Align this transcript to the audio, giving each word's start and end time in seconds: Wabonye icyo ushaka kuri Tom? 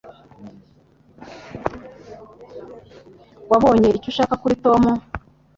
Wabonye 3.49 3.87
icyo 3.97 4.07
ushaka 4.11 4.33
kuri 4.41 4.55
Tom? 4.65 4.81